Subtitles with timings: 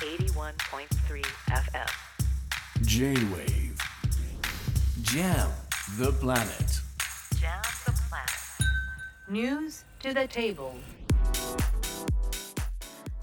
[0.00, 1.90] 81.3 FM
[2.82, 3.78] J-Wave
[5.02, 5.48] Jam
[5.98, 6.80] the planet
[7.40, 8.40] Jam the planet
[9.28, 10.72] News to the table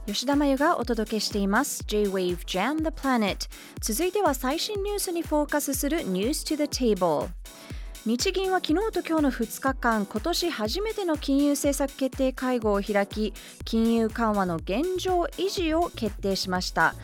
[0.05, 3.49] 吉田真由がお届けしています J-Wave Jam the Planet
[3.79, 7.29] 続いては最新ニュースにフォーカスする News to the Table
[8.08, 13.34] 日銀は昨日と今日の2日間今年初めての金融政策決定会合を開き
[13.66, 16.94] 金融緩和の現状維持を決定しました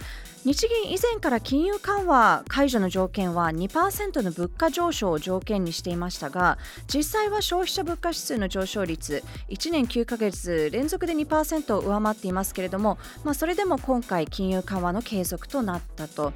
[0.46, 16.32] 日銀以前から金融緩和解除の条件は2%の物価上昇を条件にしていましたが実際は消費者物価指数の上昇率1年9ヶ月連続で2%を上回っていますけれども、まあ、それでも今回金融緩和の継続となったと。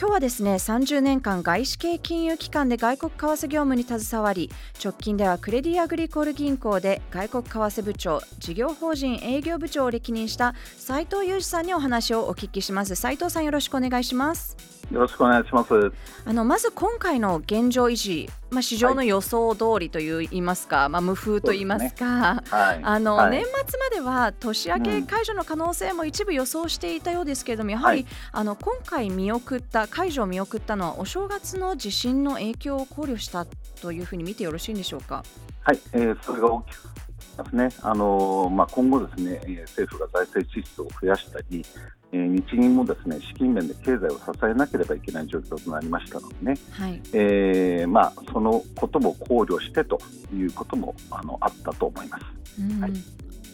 [0.00, 4.50] 今日はですね30年間外資系金融機関で外国為替業務に携わり
[4.82, 14.56] 直近ではクレディアグリコール銀行で外国為替部長事業法人営業部長を歴任した斉藤裕二さんにお話をお聞きします斉藤さんよろしくお願いします
[14.90, 15.92] よろしくお願いします。
[16.24, 22.80] あのまず今回の現状維持、まあ、市場の予想通りといいますか、まあ、無風といいますかはい。
[22.82, 33.46] あの、はい年末までは年明け解除の可能性も一部予想していたようですけれども、やはり、はいあの今回見送った解除を見送ったのはお正月の地震の影響を考慮した
[33.80, 35.22] というふうに見てよろしいんでしょうか？
[35.62, 36.82] はい、えーそれが大きく
[37.44, 37.68] ですね。
[37.82, 41.64] あのーまあ今後ですね、えー政府が財政支出を増やしたり、
[42.12, 49.98] えー日銀もですね資金面で経済を支えなければいけない状況となりましたのでね、はい、えーまあそのことも考慮してと
[50.34, 52.24] いうこともあのあったと思います。
[52.60, 52.92] うんはい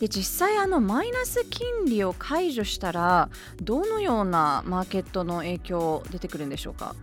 [0.00, 3.30] で実際あのマイナス金利を解除したら
[3.62, 6.94] どのようなマーケットの影響出てくるんでしょうか？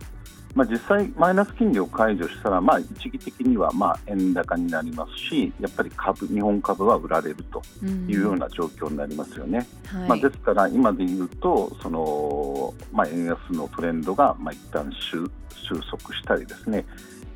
[0.54, 9.66] まあ、実際、マイナス金利を解除したら、まあ、一義的にはまあ円高になりますし、やっぱり株日本株は売られるとうんいうような状況になりますよね。
[9.86, 16.84] はいまあ、ですから、今で言うと、そのまあ、円安のトレンドがまあ一旦収収束したりですね、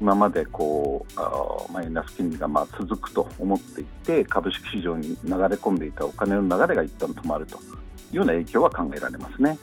[0.01, 1.05] 今までこ
[1.69, 7.59] うマイナス金利がまあ続くと思っていて、株式市場に流れ込んでいたお金の流れが一旦止まるとい
[8.13, 9.59] うような影響は考えられますね。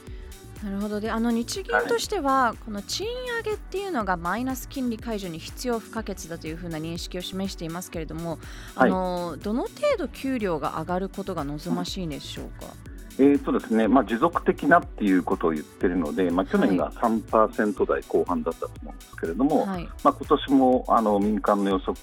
[0.66, 1.00] なるほど。
[1.00, 8.40] であの日銀としては、この賃上げっていうのがマイナス金利解除に必要不可欠だというふうな認識を示していますけれども、
[8.74, 8.90] はい。
[8.90, 12.74] あのどの程度給料が上がることが望ましいんでしょうか？
[13.18, 21.96] えーとですねまあ、持続的なっていうことを言ってるので、まあ、去年が3%台後半だったと思うんですけれども、はい、まあ、今年もあの民間の予測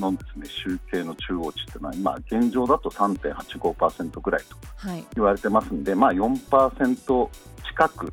[0.00, 7.28] のです、ね、集計の中央値っていうのは今、現状だと3.85%ぐらいとはい、言われてますんで、まあ、4%
[7.64, 8.12] 近く、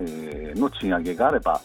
[0.00, 1.60] えーの賃上げがあれば、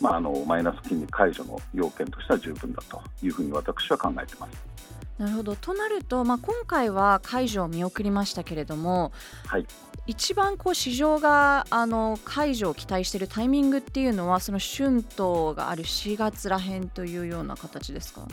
[0.00, 4.73] まあ、あのマイナス金利解除の要件としては十分だというふうに私は考えてます。
[5.18, 9.12] なるほどとなると、まあ、今回は解除を見送りましたけれども、
[9.46, 9.66] はい
[10.06, 18.28] 一番こう市場があの解除を期待しているタイミングっていうのはその春闘がある4月らへんというような形ですか？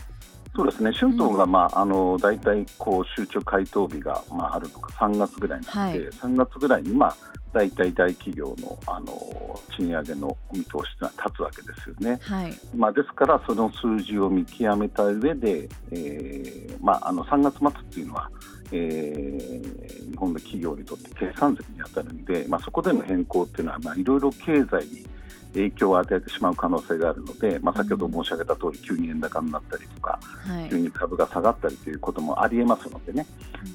[0.55, 0.91] そうですね。
[0.91, 6.09] 春闘が、まああの大体こう集中回答日が、まあ、あるのが3月ぐらいなので、はい。
[6.09, 7.15] 3月ぐらいに、まあ、
[7.53, 12.19] 大体大企業のあの賃上げの見通しというのは立つわけですよね。
[12.21, 18.29] はい、まあ、ですから、その数字を見極めた上で、えーまあ、あの3月末っていうのは、
[18.71, 25.07] えー日本の企業にとって計算税に当たるんで、まあ、そこでの変更っていうのは、まあ、いろいろ経済に
[25.53, 30.69] 影響を与えてしまう可能性があるので、まあ、先ほど申し上げた通り、急に円高になったりとか、はい。
[30.69, 33.25] 急に株が下がったりということもありえますのでね、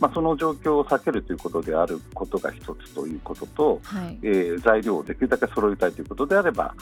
[0.01, 4.19] まあ、その状況を避けるということであることが一つということと、はい。
[4.23, 6.75] えー材料をできるだけ揃えたいということであれば、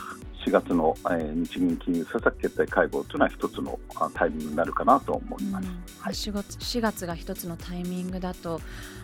[0.46, 5.68] 4月の、えー日銀金融政策決定会合というのは一つのあタイミングになるかなと思います。
[6.00, 6.14] はい。
[6.14, 8.60] 4, 月4月が一つのタイミングだと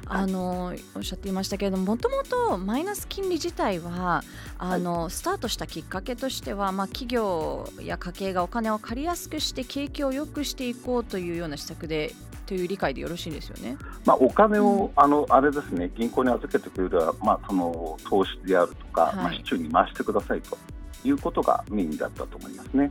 [0.06, 4.22] あのおっしゃっていましたけれどももともとマイナス金利自体は
[4.59, 12.15] あの、スタートしたきっかけとしては、まあ、企業や家計がお金を借りやすくして景気を良くしていこうというような施策で
[12.47, 13.76] という理解でよろしいんですよね。
[14.04, 20.59] まあ、お金を、うんあのあれですね銀行に預けてくれるは、まあ、その投資であるとか、はいまあ、市中に回してくださいと
[21.04, 22.91] いうことがメインだったと思いますね。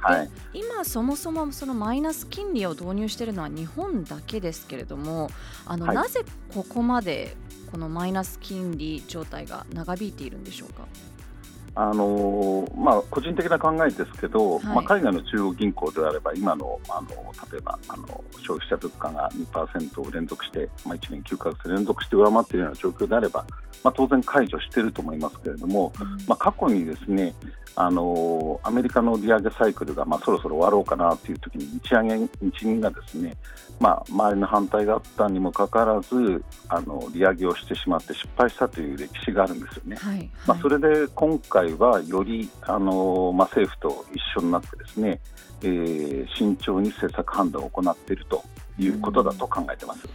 [0.00, 5.30] はい、はい、今そもそもそのマイナス金利を導入しているのは日本だけですけれども
[5.66, 6.20] あの、はいなぜ
[6.52, 7.36] ここまで
[7.70, 10.86] このマイナス金利状態が長引いているんでしょうか？
[11.76, 14.64] あのまあ、個人的な考えですけど、はい。
[14.66, 17.08] まあ、海外の中央銀行であれば今のあの
[17.50, 23.44] 例えばあの消費者物価が2%を連続して、まあ、1年9ヶ月連続して上回っているような状況であれば、
[23.82, 25.92] まあ、当然解除していると思いますけれども、
[26.28, 27.34] まあ、過去にですね
[27.76, 32.28] あのアメリカの利上げサイクルが、まあ、そろそろ終わろうかなという時に日上げ日
[32.60, 33.36] 銀がですね、
[33.80, 39.96] まあ、周りの反対があったにもかかわらずあの利上げをしてしまって失敗したという歴史があるんですよね。
[39.96, 40.30] はい。
[40.46, 45.20] まあ、それで今回はよりあの、まあ、政府と一緒になってですね、
[45.62, 48.44] えー慎重に政策判断を行っていると
[48.78, 50.06] いうことだと考えてます。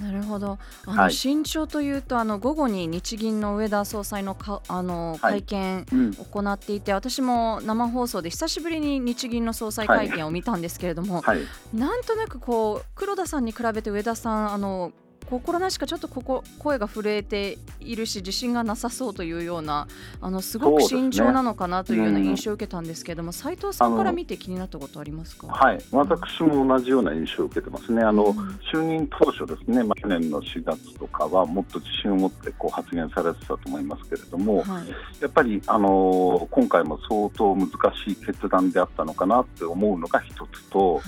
[0.00, 0.58] なるほど。
[0.86, 1.12] あの、はい。
[1.12, 5.42] 慎重というとあの午後に日銀の上田総裁のかあのはい。
[5.42, 6.10] 会見うん。
[6.18, 11.40] を行っていて、私も生放送で久しぶりに日銀の総裁会見を見たんですけれども、はい、
[11.74, 14.92] なんとなくこう黒田さんに比べて上田さんあの
[15.30, 19.86] 心なしかちょっとここ声が震えているし自信がなさそうというような
[20.20, 25.48] あのすごく慎重なのかなというようなうん印象を受けたんですけれども斉藤さんから見て気になったことありますか？
[25.48, 28.02] はい、私も同じような印象を受けてますね。
[28.02, 28.38] あの、うん。
[28.72, 34.88] 就任当初ですね、まあ、去年の4月とかはもっと自信を持ってこう発言されてたと思いますけれども、はい。
[35.20, 37.68] やっぱり、あの今回も相当難
[38.04, 41.02] しい決断であったのかなって思うのが一つと、はい。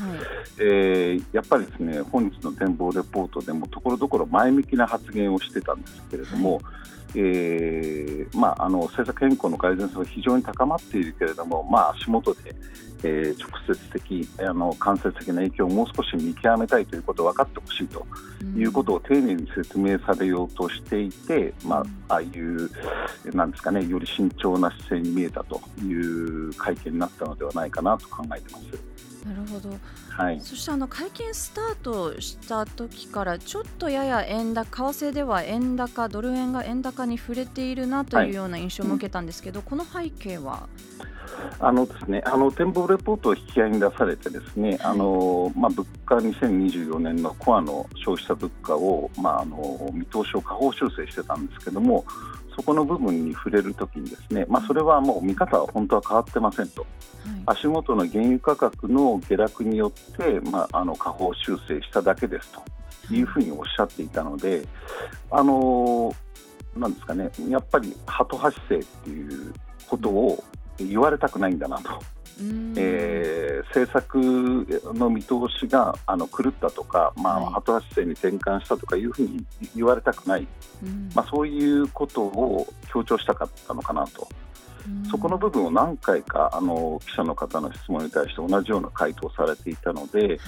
[0.59, 6.61] えーやっぱりですね本日の展望レポートでもところどころ前向きな発言をしてたんですけれども、
[7.15, 12.55] えーまあ、あの政策変更の改善性は非常に高まっているけれども、まあ、足元で、
[13.03, 18.05] えー直接的あの間接的な影響をもう少し見極めたいということを分かってほしいと
[18.57, 22.71] いうことを丁寧に説明されようとしていて、まあ、ああいう
[23.33, 29.10] なんですかねより慎重な姿勢に見えたという会見になったのではないかなと考えてます。
[29.27, 29.71] なるほど。
[30.09, 30.41] はい。
[30.41, 40.69] そしてあの会見スタートした時からちょっとやや円高為替では円高ドル円が円高に触れているなというような印象も受けたんですけど、この背景は？
[41.59, 52.05] あのですね、あの展望レポートを引き合いに出されてですね、あのまあ、物価2024年のコアの消費者物価を、まあ、あの見通しを下方修正してたんですけども、
[52.57, 57.59] そこの部分に触れるときにですね、まあ、それはもう見方は本当は変わってませんと、はい。
[57.59, 62.51] 足元の原油価格の下落によって、まあ、あの下方修正しただけです
[63.09, 64.67] というふうにおっしゃっていたので、
[65.31, 66.15] あの
[66.77, 69.53] なんですかね、やっぱり鳩発生っていう
[69.89, 70.43] ことを
[70.87, 72.03] 言われたくないんだなと。
[72.41, 72.75] うん。
[72.77, 73.41] えー
[73.71, 74.17] 政策
[74.95, 77.55] の見通しがあの狂ったとか、まあはい。
[77.55, 79.45] 後発生に転換したとかいうふうに
[79.77, 80.49] 言われたくない、
[80.83, 81.11] うん。
[81.15, 84.51] まあ、そういうことを強調したかったのかなと、うん
[85.11, 90.39] そこの部分を何回かあの記者の方の質問に対して同じような回答をされていたので、はい。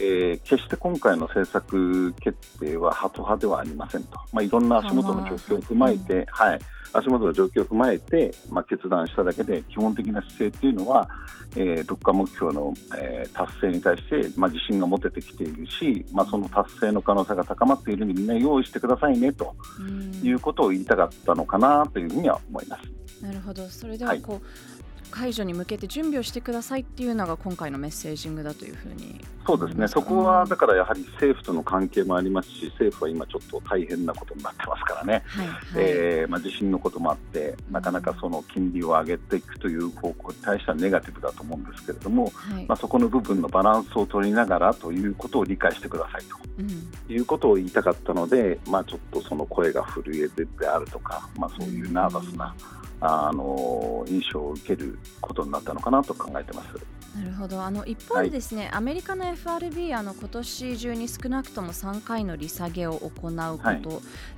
[0.00, 6.58] えー決して今回の政策決定はハト派ではありませんと、まあ、いろんな足元の状況を踏まえて、はい、
[6.92, 11.08] 足元の状況を踏まえて、まあ、決断しただけで基本的な姿勢というのは、
[11.56, 22.91] えー物価目標の、えー達成に対して、まあ、自信が持ててきているし、まあ、その達成の可能性が高まっているのでみんな用意してくださいねとうんいうことを言いたかったのかなというふうには思います。
[23.22, 23.68] なるほど。
[23.68, 35.22] それではこう、解除に向けて準備をしてくださいっていうのが今回のメッセージングだというふうにそうですね、そこはだからやはり政府との関係もありますし、政府は今ちょっと大変なことになってますからね。
[35.26, 42.66] はいはい、えーまあ、地震のこともあって、なかなかその金利を上げていくという方向に対してはネガティブだと思うんですけれども、はい。
[42.66, 46.22] まあ、そこの部分のバランスを取りながらということを理解してください
[46.60, 46.68] うん。
[47.06, 52.54] ということを言いたかったので、まあ、ちょっとその声が震えてであるとか、まあ、そういうナーバスな、
[53.00, 57.01] あの印象を受けることになったのかなと考えてます。
[57.16, 57.62] なるほど。
[57.62, 63.78] あの一方でですね、アメリカの FRB あの今年中に少なくとも3回の利下げを行うこと、はい。
[63.78, 63.82] っ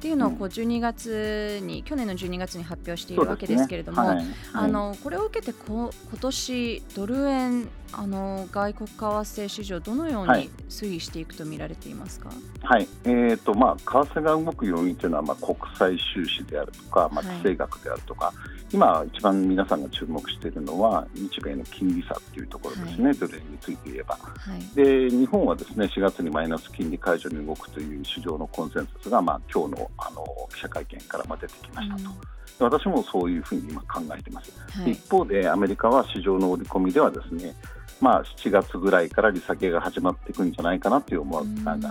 [0.01, 4.25] ていうのをこう12月に、去年の12月に発表しているわけですけれども、はい。
[4.53, 10.51] あのこれを受けてこ今年ドル円あの外国為替市場どのようにはい。
[10.69, 12.31] 推移していくと見られていますか、
[12.63, 12.89] はい。
[13.05, 17.37] えーとまあ、為替が動く要因というのは、まあ、国債収支であるとか、まあ、はい。
[17.37, 18.33] 地政学であるとか、
[18.73, 24.17] 今、一番皆さんが注目しているのは、日米の金利差というところですね、ドル円について言えば。
[24.17, 24.75] はい。
[24.75, 32.03] で日本はですね4月にマイナス金利解除に動くという市場のコンセンサスが、まあ今日のあの記者会見からまあ出てきましたと、
[32.71, 34.53] で私もそういうふうに今考えています。
[34.81, 34.93] はい。
[34.93, 37.55] 一方でアメリカは市場の織り込みではですね、
[38.01, 41.83] まあ、7月ぐらいから利下げが始まっていくんじゃないかなという思いがあり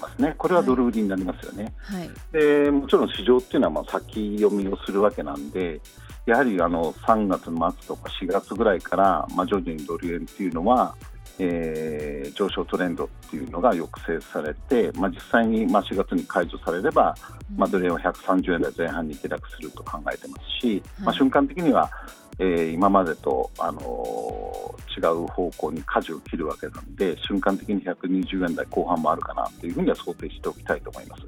[0.00, 1.74] ますね、これはドル売りになりますよね。
[1.82, 2.10] はい。
[2.32, 5.80] でもちろん市場っていうのはまあ先読みをするわけなんで、
[6.28, 10.94] やはりあの3月の末とか4月ぐらいから、まあ、徐々にドル円っていうのは、
[11.38, 17.16] えー上昇トレンドっていうのが抑制されて、まあ、実際にまあ4月に解除されれば、
[17.56, 21.04] まあ、ドル円は130円台前半に下落すると考えてますし、はい。
[21.06, 21.90] まあ、瞬間的には
[22.38, 31.22] えー今までと、あのー違う方向に舵を切るわけなので瞬間的に120円台後半もあるかなというふうには想定しておきたいと思います。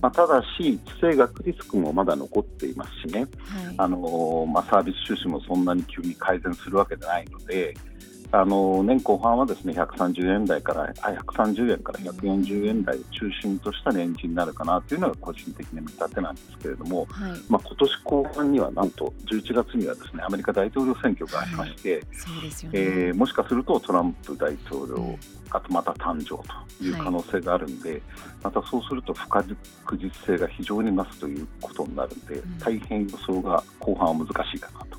[0.00, 3.28] まあ、ただし、地政学リスクもまだ残っていますしね、はい。
[3.76, 7.74] あのーまあ、サービス収支もそんなに急に改善するわけでないので、
[8.32, 17.32] あのー年後半はですね130円台からあ130円から140円台を中心としたレンジになるかなというのが個人的な見立てなんですけれども、はい。
[17.48, 25.18] まあ今年後半にはなんと11月にはですねアメリカ大統領選挙がありまして、そうですよね、えーもしかするとトランプ大統領
[25.48, 26.42] がまた誕生
[26.78, 28.00] という可能性があるんで、
[28.42, 29.56] またそうすると不確
[29.98, 32.58] 実性が非常に増すということになるんで、ん。
[32.58, 34.98] 大変予想が後半は難しいかななと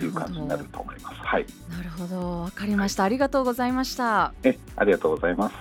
[0.00, 1.16] いう感じになると思います。
[1.20, 2.42] はい、なるほど。
[2.42, 4.32] わかりました、ありがとうございました。
[4.42, 5.54] えありがとうございます。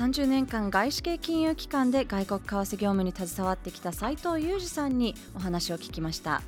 [0.00, 6.42] 30年間外資系金融機関で外国為替業務に携わってきた斉藤裕二さんにお話を聞きました。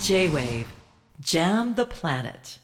[0.00, 0.66] J-Wave.
[1.20, 2.61] Jam the Planet